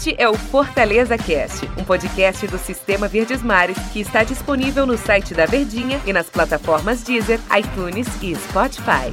[0.00, 4.96] Este é o Fortaleza Cast, um podcast do Sistema Verdes Mares que está disponível no
[4.96, 9.12] site da Verdinha e nas plataformas Deezer, iTunes e Spotify.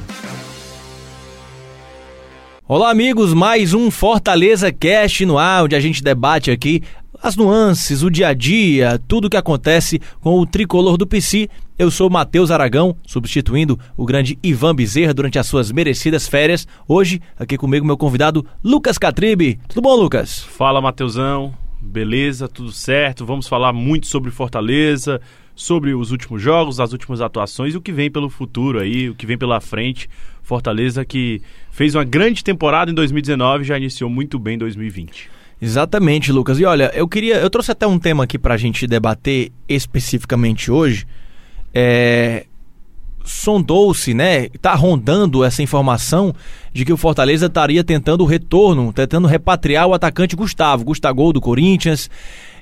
[2.66, 6.82] Olá, amigos, mais um Fortaleza Cast no ar, onde a gente debate aqui
[7.22, 11.48] as nuances, o dia a dia, tudo o que acontece com o tricolor do PC.
[11.78, 16.66] Eu sou Matheus Aragão, substituindo o grande Ivan Bezerra durante as suas merecidas férias.
[16.86, 19.60] Hoje, aqui comigo, meu convidado Lucas Catribe.
[19.68, 20.40] Tudo bom, Lucas?
[20.40, 21.54] Fala, Matheusão.
[21.80, 23.24] Beleza, tudo certo.
[23.24, 25.20] Vamos falar muito sobre Fortaleza,
[25.54, 29.14] sobre os últimos jogos, as últimas atuações e o que vem pelo futuro aí, o
[29.14, 30.08] que vem pela frente.
[30.42, 35.37] Fortaleza que fez uma grande temporada em 2019 e já iniciou muito bem em 2020.
[35.60, 36.58] Exatamente, Lucas.
[36.60, 37.36] E olha, eu queria.
[37.36, 41.06] Eu trouxe até um tema aqui pra gente debater especificamente hoje.
[41.74, 42.46] É.
[43.24, 44.48] Sondou-se, né?
[44.62, 46.34] Tá rondando essa informação
[46.72, 51.40] de que o Fortaleza estaria tentando o retorno, tentando repatriar o atacante Gustavo, Gustavo do
[51.40, 52.08] Corinthians.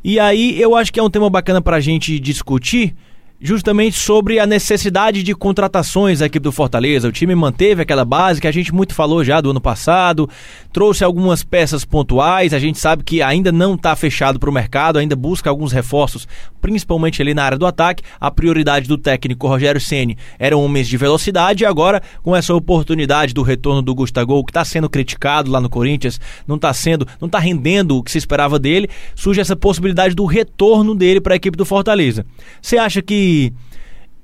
[0.02, 2.96] E aí eu acho que é um tema bacana pra gente discutir
[3.40, 7.08] justamente sobre a necessidade de contratações da equipe do Fortaleza.
[7.08, 10.28] O time manteve aquela base que a gente muito falou já do ano passado,
[10.72, 14.98] trouxe algumas peças pontuais, a gente sabe que ainda não está fechado para o mercado,
[14.98, 16.26] ainda busca alguns reforços,
[16.60, 18.02] principalmente ali na área do ataque.
[18.18, 22.54] A prioridade do técnico Rogério Ceni era um mês de velocidade e agora com essa
[22.54, 27.06] oportunidade do retorno do Gustavo, que está sendo criticado lá no Corinthians, não está sendo,
[27.20, 31.34] não está rendendo o que se esperava dele, surge essa possibilidade do retorno dele para
[31.34, 32.24] a equipe do Fortaleza.
[32.62, 33.25] Você acha que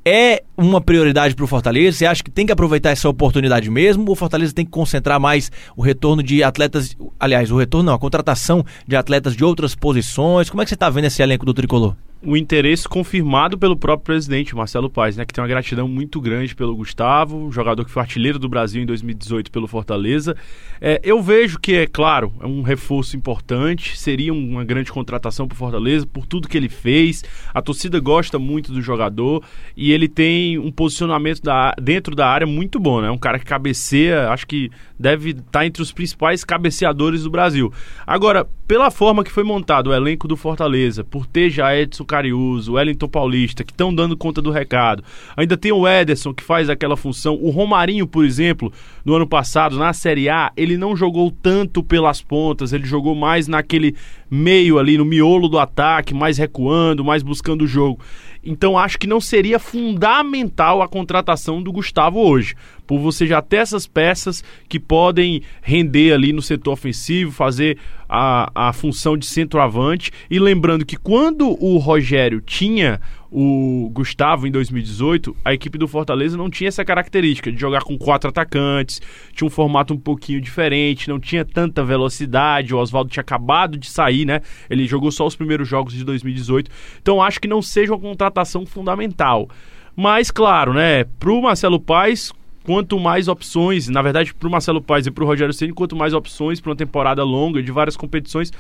[0.05, 1.99] é uma prioridade para o Fortaleza?
[1.99, 4.05] Você acha que tem que aproveitar essa oportunidade mesmo?
[4.07, 7.95] Ou o Fortaleza tem que concentrar mais o retorno de atletas, aliás, o retorno não,
[7.95, 10.51] a contratação de atletas de outras posições?
[10.51, 11.95] Como é que você está vendo esse elenco do Tricolor?
[12.25, 16.55] O interesse confirmado pelo próprio presidente, Marcelo Paes, né, que tem uma gratidão muito grande
[16.55, 20.37] pelo Gustavo, jogador que foi artilheiro do Brasil em 2018 pelo Fortaleza.
[20.81, 25.55] É, eu vejo que, é claro, é um reforço importante, seria uma grande contratação para
[25.55, 27.25] o Fortaleza por tudo que ele fez.
[27.53, 29.43] A torcida gosta muito do jogador
[29.77, 33.11] e ele tem um posicionamento da, dentro da área muito bom, né?
[33.11, 34.71] Um cara que cabeceia, acho que
[35.03, 37.73] deve estar tá entre os principais cabeceadores do Brasil.
[38.07, 42.75] Agora, pela forma que foi montado o elenco do Fortaleza, por ter já Edson Cariuso,
[42.75, 45.03] Wellington Paulista, que estão dando conta do recado.
[45.37, 47.35] Ainda tem o Ederson, que faz aquela função.
[47.35, 48.73] O Romarinho, por exemplo,
[49.05, 53.49] no ano passado, na Série A, ele não jogou tanto pelas pontas, ele jogou mais
[53.49, 53.95] naquele
[54.31, 58.01] meio ali, no miolo do ataque, mais recuando, mais buscando o jogo.
[58.45, 63.57] Então acho que não seria fundamental a contratação do Gustavo hoje, por você já ter
[63.57, 67.79] essas peças que podem render ali no setor ofensivo, fazer
[68.09, 70.11] a, a função de centroavante.
[70.31, 73.01] E lembrando que quando o Rogério tinha
[73.35, 77.97] o Gustavo em 2018, a equipe do Fortaleza não tinha essa característica de jogar com
[77.97, 79.01] quatro atacantes,
[79.33, 82.75] tinha um formato um pouquinho diferente, não tinha tanta velocidade.
[82.75, 84.43] O Oswaldo tinha acabado de sair, né?
[84.69, 86.71] Ele jogou só os primeiros jogos de 2018.
[87.01, 89.49] Então acho que não seja uma contratação fundamental.
[89.97, 91.05] Mas, claro, né?
[91.19, 92.33] Pro Marcelo Paes,
[92.63, 96.61] quanto mais opções, na verdade, pro Marcelo Paes e pro Rogério Ceni, quanto mais opções
[96.61, 98.53] para uma temporada longa de várias competições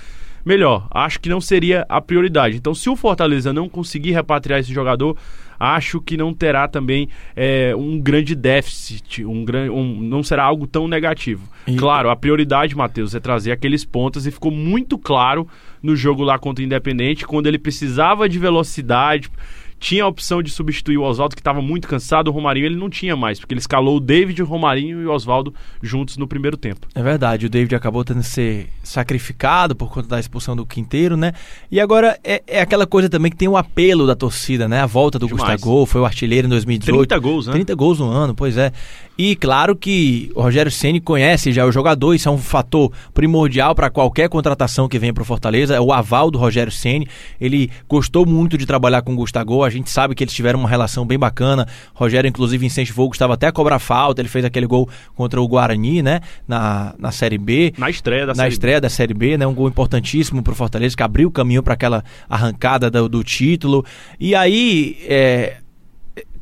[0.44, 0.88] melhor.
[0.90, 2.56] Acho que não seria a prioridade.
[2.56, 5.16] Então, se o Fortaleza não conseguir repatriar esse jogador,
[5.58, 10.88] acho que não terá também é, um grande déficit, um, um, não será algo tão
[10.88, 11.48] negativo.
[11.66, 11.76] E...
[11.76, 15.46] Claro, a prioridade, Matheus, é trazer aqueles pontos e ficou muito claro
[15.80, 19.30] no jogo lá contra o Independente, quando ele precisava de velocidade
[19.82, 22.28] tinha a opção de substituir o Oswaldo, que estava muito cansado.
[22.28, 25.10] O Romarinho ele não tinha mais, porque ele escalou o David, o Romarinho e o
[25.10, 26.87] Oswaldo juntos no primeiro tempo.
[26.94, 31.16] É verdade, o David acabou tendo que ser sacrificado por conta da expulsão do Quinteiro,
[31.16, 31.32] né?
[31.69, 34.81] E agora é, é aquela coisa também que tem o apelo da torcida, né?
[34.81, 35.60] A volta do Demais.
[35.60, 37.09] Gustavo, foi o artilheiro em 2018.
[37.09, 37.53] 30 gols, né?
[37.54, 38.72] 30 gols no ano, pois é.
[39.24, 43.72] E claro que o Rogério Ceni conhece já o jogador, isso é um fator primordial
[43.72, 47.06] para qualquer contratação que venha para o Fortaleza, é o aval do Rogério Ceni.
[47.40, 50.68] Ele gostou muito de trabalhar com o Gustavo, a gente sabe que eles tiveram uma
[50.68, 51.68] relação bem bacana.
[51.94, 55.46] Rogério inclusive incentivou o Gustavo até a cobrar falta, ele fez aquele gol contra o
[55.46, 56.18] Guarani, né,
[56.48, 57.74] na, na Série B.
[57.78, 58.80] Na estreia da na Série estreia B.
[58.80, 61.75] da Série B, né, um gol importantíssimo para o Fortaleza que abriu o caminho para
[61.75, 63.84] aquela arrancada do, do, título.
[64.18, 65.58] E aí é,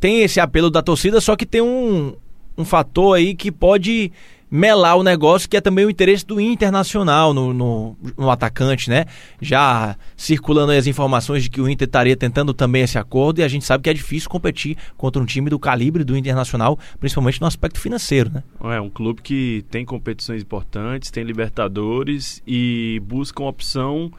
[0.00, 2.14] tem esse apelo da torcida, só que tem um
[2.60, 4.12] um fator aí que pode
[4.50, 9.04] melar o negócio, que é também o interesse do Internacional no, no, no, atacante, né?
[9.40, 13.44] Já circulando aí as informações de que o Inter estaria tentando também esse acordo e
[13.44, 17.40] a gente sabe que é difícil competir contra um time do calibre do Internacional, principalmente
[17.40, 18.42] no aspecto financeiro, né?
[18.74, 24.10] É um clube que tem competições importantes, tem Libertadores e busca uma opção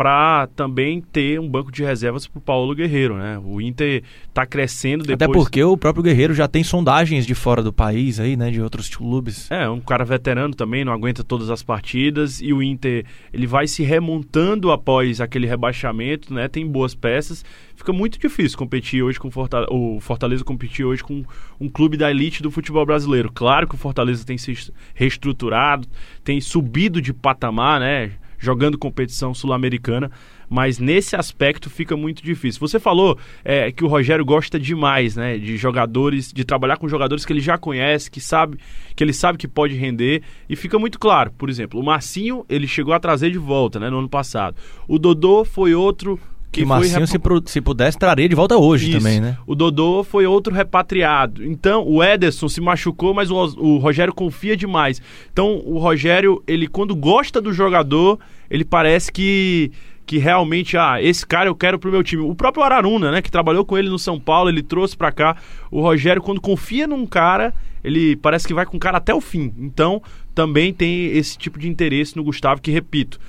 [0.00, 3.38] para também ter um banco de reservas para o Paulo Guerreiro, né?
[3.44, 5.30] O Inter está crescendo depois.
[5.30, 8.50] Até porque o próprio Guerreiro já tem sondagens de fora do país aí, né?
[8.50, 9.50] De outros clubes.
[9.50, 13.66] É, um cara veterano também, não aguenta todas as partidas e o Inter ele vai
[13.66, 16.48] se remontando após aquele rebaixamento, né?
[16.48, 17.44] Tem boas peças.
[17.76, 21.22] Fica muito difícil competir hoje com Fortaleza, o Fortaleza competir hoje com
[21.60, 23.30] um clube da elite do futebol brasileiro.
[23.30, 25.86] Claro que o Fortaleza tem se reestruturado,
[26.24, 28.12] tem subido de patamar, né?
[28.40, 30.10] Jogando competição sul-americana,
[30.48, 32.58] mas nesse aspecto fica muito difícil.
[32.58, 37.24] Você falou é, que o Rogério gosta demais, né, de jogadores, de trabalhar com jogadores
[37.24, 38.58] que ele já conhece, que sabe,
[38.96, 41.30] que ele sabe que pode render e fica muito claro.
[41.38, 44.56] Por exemplo, o Marcinho ele chegou a trazer de volta, né, no ano passado.
[44.88, 46.18] O Dodô foi outro
[46.50, 48.98] que Marcinho, se, se, pudesse, traria de volta hoje Isso.
[48.98, 49.36] também, né?
[49.46, 51.44] O Dodô foi outro repatriado.
[51.44, 55.00] Então, o Ederson se machucou, mas o, o Rogério confia demais.
[55.32, 58.18] Então, o Rogério, ele quando gosta do jogador,
[58.50, 59.70] ele parece que
[60.10, 62.20] que realmente, ah, esse cara eu quero pro meu time.
[62.20, 65.36] O próprio Araruna, né, que trabalhou com ele no São Paulo, ele trouxe para cá.
[65.70, 67.54] O Rogério, quando confia num cara,
[67.84, 69.54] ele parece que vai com o cara até o fim.
[69.56, 70.02] Então,
[70.34, 73.20] também tem esse tipo de interesse no Gustavo, que repito,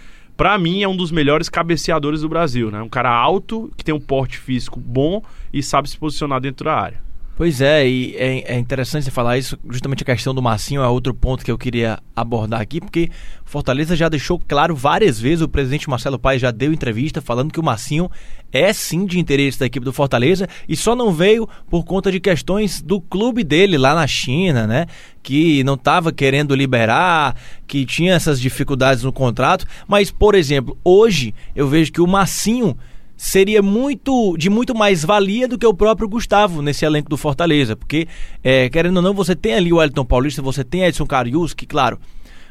[0.41, 2.81] para mim é um dos melhores cabeceadores do Brasil, né?
[2.81, 5.21] Um cara alto, que tem um porte físico bom
[5.53, 6.99] e sabe se posicionar dentro da área.
[7.41, 10.88] Pois é, e é, é, interessante você falar isso, justamente a questão do Massinho é
[10.88, 13.09] outro ponto que eu queria abordar aqui, porque
[13.43, 17.59] Fortaleza já deixou claro várias vezes, o presidente Marcelo Paes já deu entrevista falando que
[17.59, 18.11] o Massinho
[18.51, 22.19] é sim de interesse da equipe do Fortaleza e só não veio por conta de
[22.19, 24.85] questões do clube dele lá na China, né?
[25.23, 27.35] Que não estava querendo liberar,
[27.65, 32.77] que tinha essas dificuldades no contrato, mas, por exemplo, hoje eu vejo que o Massinho
[33.21, 37.75] seria muito de muito mais valia do que o próprio Gustavo nesse elenco do Fortaleza,
[37.75, 38.07] porque
[38.44, 41.68] é, querendo ou não, você tem ali o Elton Paulista, você tem Edson Carius, que
[41.68, 42.00] claro,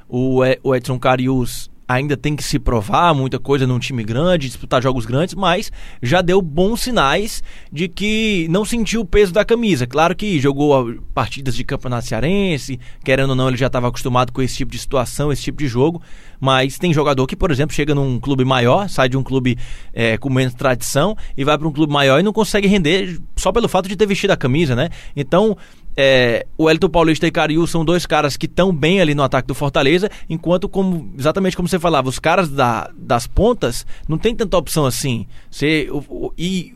[0.08, 5.04] o, Edson Carius ainda tem que se provar muita coisa num time grande, disputar jogos
[5.04, 7.42] grandes, mas já deu bons sinais
[7.72, 9.88] de que não sentiu o peso da camisa.
[9.88, 14.40] Claro que jogou partidas de campeonato cearense, querendo ou não, ele já estava acostumado com
[14.40, 16.00] esse tipo de situação, esse tipo de jogo,
[16.38, 19.58] mas tem jogador que, por exemplo, chega num clube maior, sai de um clube
[19.92, 23.50] é, com menos tradição e vai para um clube maior e não consegue render só
[23.50, 24.90] pelo fato de ter vestido a camisa, né?
[25.16, 25.56] Então,
[25.96, 29.48] é, o Elton Paulista e Cariú são dois caras que estão bem ali no ataque
[29.48, 34.34] do Fortaleza, enquanto, como, exatamente como você falava, os caras da, das pontas não tem
[34.34, 35.26] tanta opção assim.
[35.50, 36.74] Você, o, o, e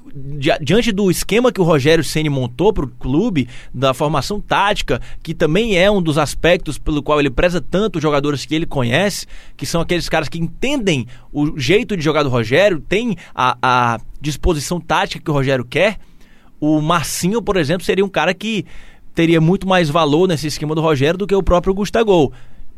[0.61, 5.35] diante do esquema que o Rogério Ceni montou para o clube, da formação tática, que
[5.35, 9.27] também é um dos aspectos pelo qual ele preza tanto os jogadores que ele conhece,
[9.57, 14.01] que são aqueles caras que entendem o jeito de jogar do Rogério, tem a, a
[14.21, 15.99] disposição tática que o Rogério quer.
[16.61, 18.65] O Marcinho, por exemplo, seria um cara que
[19.15, 22.33] teria muito mais valor nesse esquema do Rogério do que o próprio Gustavo.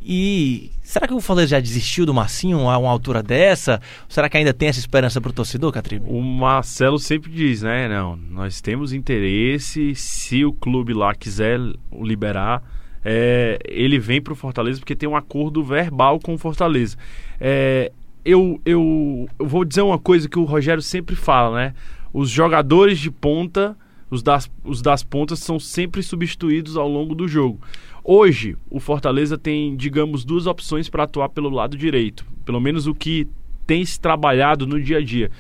[0.08, 3.80] E será que o Fortaleza já desistiu do Marcinho a uma altura dessa?
[4.08, 6.04] Será que ainda tem essa esperança para o torcedor, Catribe?
[6.08, 7.88] O Marcelo sempre diz, né?
[7.88, 9.96] Não, nós temos interesse.
[9.96, 11.58] Se o clube lá quiser
[12.00, 12.62] liberar,
[13.04, 16.96] é, ele vem para o Fortaleza porque tem um acordo verbal com o Fortaleza.
[17.40, 17.90] É,
[18.24, 21.74] eu, eu, eu vou dizer uma coisa que o Rogério sempre fala, né?
[22.12, 23.76] Os jogadores de ponta
[24.10, 27.60] os das, os das pontas são sempre substituídos ao longo do jogo.
[28.04, 32.24] Hoje, o Fortaleza tem, digamos, duas opções para atuar pelo lado direito.
[32.44, 33.26] Pelo menos o que
[33.66, 35.30] tem se trabalhado no dia a dia.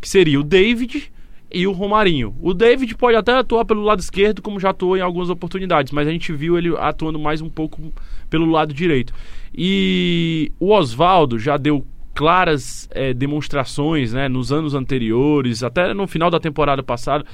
[0.00, 1.12] Que seria o David
[1.52, 2.34] e o Romarinho.
[2.40, 6.08] O David pode até atuar pelo lado esquerdo, como já atuou em algumas oportunidades, mas
[6.08, 7.92] a gente viu ele atuando mais um pouco
[8.28, 9.14] pelo lado direito.
[9.54, 16.30] E o Oswaldo já deu claras é, demonstrações né, nos anos anteriores, até no final
[16.30, 17.24] da temporada passada,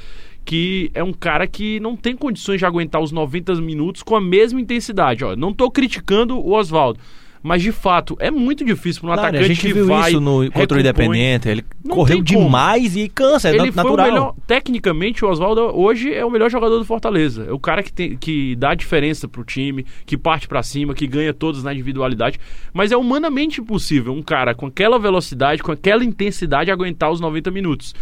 [0.45, 4.21] que é um cara que não tem condições de aguentar os 90 minutos com a
[4.21, 5.25] mesma intensidade.
[5.25, 6.99] Ó, não estou criticando o Oswaldo.
[7.43, 10.13] Mas de fato, é muito difícil para um claro, atacante a gente viu vai.
[10.13, 11.49] Isso no contra o Independente.
[11.49, 13.97] Ele não correu demais e cansa, é ele natural.
[13.97, 17.45] Foi o melhor, tecnicamente, o Oswaldo hoje é o melhor jogador do Fortaleza.
[17.49, 21.05] É o cara que, tem, que dá diferença pro time, que parte para cima, que
[21.05, 22.39] ganha todos na individualidade.
[22.73, 27.51] Mas é humanamente impossível um cara com aquela velocidade, com aquela intensidade, aguentar os 90
[27.51, 27.93] minutos.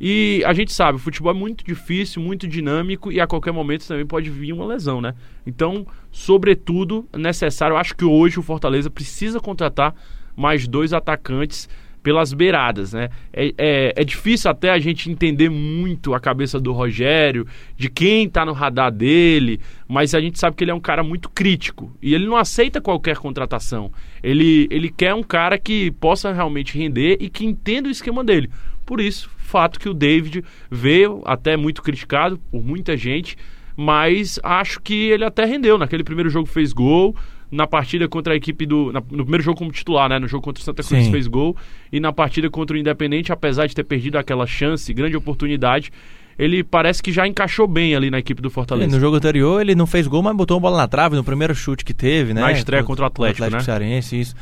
[0.00, 3.86] E a gente sabe, o futebol é muito difícil, muito dinâmico e a qualquer momento
[3.86, 5.14] também pode vir uma lesão, né?
[5.46, 9.94] Então, sobretudo, necessário, acho que hoje o Fortaleza precisa contratar
[10.34, 11.68] mais dois atacantes
[12.02, 13.10] pelas beiradas, né?
[13.30, 18.26] É, é, é, difícil até a gente entender muito a cabeça do Rogério, de quem
[18.26, 21.92] tá no radar dele, mas a gente sabe que ele é um cara muito crítico
[22.00, 23.92] e ele não aceita qualquer contratação.
[24.22, 28.48] Ele, ele quer um cara que possa realmente render e que entenda o esquema dele.
[28.86, 33.36] Por isso, Fato que o David veio até muito criticado por muita gente,
[33.76, 35.76] mas acho que ele até rendeu.
[35.76, 37.16] Naquele primeiro jogo fez gol,
[37.50, 38.92] na partida contra a equipe do.
[38.92, 40.20] Na, no primeiro jogo como titular, né?
[40.20, 41.10] No jogo contra o Santa Cruz Sim.
[41.10, 41.56] fez gol.
[41.90, 45.90] E na partida contra o Independente, apesar de ter perdido aquela chance, grande oportunidade,
[46.38, 48.94] ele parece que já encaixou bem ali na equipe do Fortaleza.
[48.94, 51.56] no jogo anterior ele não fez gol, mas botou a bola na trave no primeiro
[51.56, 52.40] chute que teve, né?
[52.40, 53.58] Na estreia contra o Atlético, né?
[53.58, 54.36] Cearense, isso.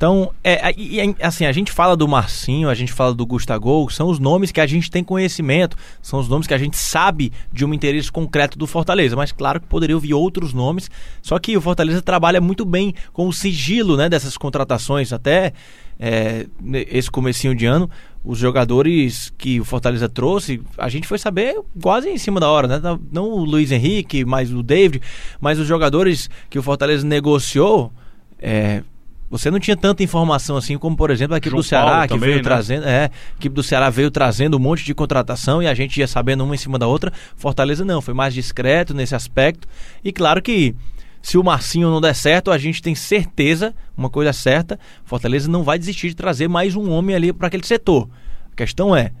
[0.00, 4.08] Então, é, e, assim, a gente fala do Marcinho, a gente fala do Gustavo, são
[4.08, 7.66] os nomes que a gente tem conhecimento, são os nomes que a gente sabe de
[7.66, 10.90] um interesse concreto do Fortaleza, mas claro que poderiam vir outros nomes,
[11.20, 15.52] só que o Fortaleza trabalha muito bem com o sigilo, né, dessas contratações, até
[15.98, 16.46] é,
[16.88, 17.90] esse comecinho de ano,
[18.24, 22.66] os jogadores que o Fortaleza trouxe, a gente foi saber quase em cima da hora,
[22.66, 22.98] né?
[23.12, 25.02] Não o Luiz Henrique, mas o David,
[25.38, 27.92] mas os jogadores que o Fortaleza negociou,
[28.38, 28.82] é,
[29.30, 32.02] você não tinha tanta informação assim como, por exemplo, a equipe João do Ceará, Paulo
[32.02, 32.42] que também, veio né?
[32.42, 32.86] trazendo.
[32.86, 36.08] É, a equipe do Ceará veio trazendo um monte de contratação e a gente ia
[36.08, 37.12] sabendo uma em cima da outra.
[37.36, 39.68] Fortaleza não, foi mais discreto nesse aspecto.
[40.02, 40.74] E claro que
[41.22, 45.62] se o Marcinho não der certo, a gente tem certeza, uma coisa certa, Fortaleza não
[45.62, 48.08] vai desistir de trazer mais um homem ali para aquele setor.
[48.52, 49.12] A questão é,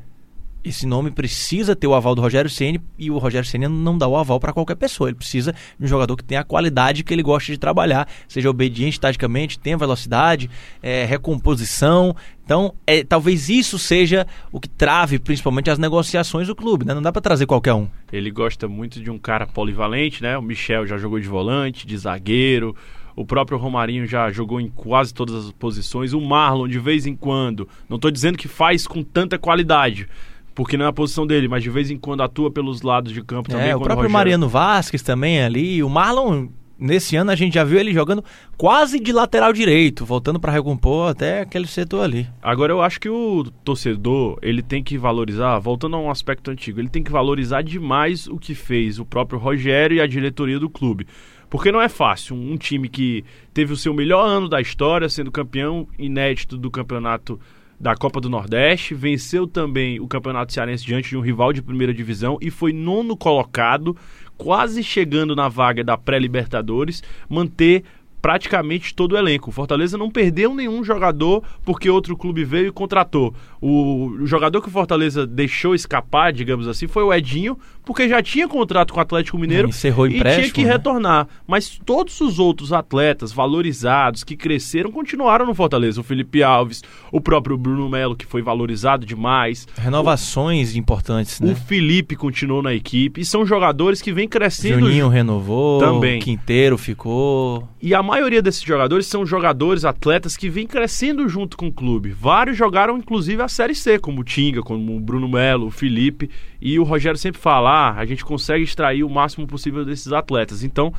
[0.62, 4.06] esse nome precisa ter o aval do Rogério Ceni e o Rogério Ceni não dá
[4.06, 5.08] o aval para qualquer pessoa.
[5.08, 8.50] Ele precisa de um jogador que tenha a qualidade que ele gosta de trabalhar, seja
[8.50, 10.50] obediente taticamente, tenha velocidade,
[10.82, 12.14] é, recomposição.
[12.44, 16.84] Então, é, talvez isso seja o que trave principalmente as negociações do clube.
[16.84, 16.92] Né?
[16.92, 17.88] Não dá para trazer qualquer um.
[18.12, 20.36] Ele gosta muito de um cara polivalente, né?
[20.36, 22.74] O Michel já jogou de volante, de zagueiro.
[23.14, 26.12] O próprio Romarinho já jogou em quase todas as posições.
[26.12, 30.08] O Marlon, de vez em quando, não estou dizendo que faz com tanta qualidade,
[30.54, 33.22] porque não é a posição dele, mas de vez em quando atua pelos lados de
[33.22, 33.68] campo também.
[33.70, 35.82] É, o próprio Rogério- Mariano Vasquez também ali.
[35.82, 38.24] O Marlon, nesse ano, a gente já viu ele jogando
[38.56, 42.26] quase de lateral direito, voltando para recompor até aquele setor ali.
[42.42, 46.80] Agora eu acho que o torcedor, ele tem que valorizar, voltando a um aspecto antigo,
[46.80, 50.68] ele tem que valorizar demais o que fez o próprio Rogério e a diretoria do
[50.68, 51.06] clube.
[51.48, 55.32] Porque não é fácil um time que teve o seu melhor ano da história, sendo
[55.32, 57.40] campeão inédito do campeonato
[57.80, 61.94] da Copa do Nordeste, venceu também o Campeonato Cearense diante de um rival de primeira
[61.94, 63.96] divisão e foi nono colocado,
[64.36, 67.84] quase chegando na vaga da pré-Libertadores, manter
[68.20, 69.50] praticamente todo o elenco.
[69.50, 73.34] O Fortaleza não perdeu nenhum jogador porque outro clube veio e contratou.
[73.60, 78.46] O jogador que o Fortaleza deixou escapar, digamos assim, foi o Edinho, porque já tinha
[78.46, 80.72] contrato com o Atlético Mineiro Encerrou o e tinha que né?
[80.72, 81.26] retornar.
[81.46, 86.00] Mas todos os outros atletas valorizados que cresceram continuaram no Fortaleza.
[86.00, 89.66] O Felipe Alves, o próprio Bruno Melo, que foi valorizado demais.
[89.76, 91.54] Renovações importantes, O né?
[91.54, 93.20] Felipe continuou na equipe.
[93.20, 96.20] E são jogadores que vêm crescendo Juninho renovou, Também.
[96.20, 97.68] Quinteiro ficou.
[97.80, 102.10] E a maioria desses jogadores são jogadores, atletas que vêm crescendo junto com o clube.
[102.10, 106.28] Vários jogaram, inclusive, a Série C, como o Tinga, como o Bruno Melo, o Felipe.
[106.60, 110.64] E o Rogério sempre fala: ah, a gente consegue extrair o máximo possível desses atletas.
[110.64, 110.92] Então,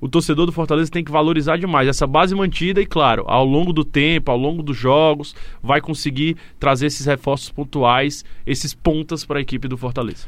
[0.00, 3.72] o torcedor do Fortaleza tem que valorizar demais essa base mantida e, claro, ao longo
[3.72, 9.38] do tempo, ao longo dos jogos, vai conseguir trazer esses reforços pontuais, esses pontas para
[9.38, 10.26] a equipe do Fortaleza.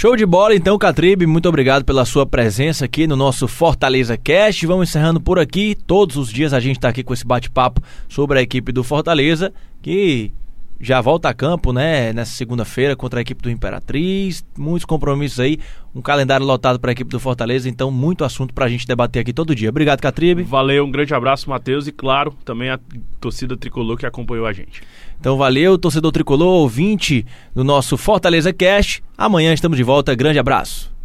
[0.00, 1.26] Show de bola, então, Catribe.
[1.26, 4.64] Muito obrigado pela sua presença aqui no nosso Fortaleza Cast.
[4.64, 5.74] Vamos encerrando por aqui.
[5.74, 9.52] Todos os dias a gente está aqui com esse bate-papo sobre a equipe do Fortaleza,
[9.82, 10.32] que
[10.80, 12.12] já volta a campo, né?
[12.12, 14.46] Nessa segunda-feira contra a equipe do Imperatriz.
[14.56, 15.58] Muitos compromissos aí.
[15.92, 17.68] Um calendário lotado para a equipe do Fortaleza.
[17.68, 19.68] Então, muito assunto para a gente debater aqui todo dia.
[19.68, 20.44] Obrigado, Catribe.
[20.44, 22.78] Valeu, um grande abraço, Matheus, e, claro, também a
[23.18, 24.80] torcida tricolor que acompanhou a gente.
[25.20, 29.02] Então, valeu, torcedor tricolor, ouvinte do nosso Fortaleza Cast.
[29.16, 30.14] Amanhã estamos de volta.
[30.14, 30.97] Grande abraço.